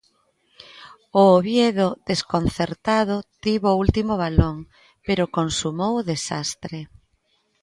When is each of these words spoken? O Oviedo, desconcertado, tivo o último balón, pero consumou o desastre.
O 1.21 1.21
Oviedo, 1.37 1.87
desconcertado, 2.09 3.15
tivo 3.43 3.67
o 3.71 3.79
último 3.83 4.13
balón, 4.23 4.57
pero 5.05 5.33
consumou 5.37 5.93
o 5.97 6.05
desastre. 6.11 6.79